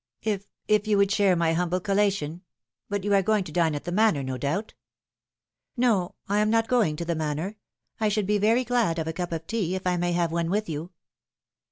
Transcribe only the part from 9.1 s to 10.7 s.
cup of tea, if I may have one with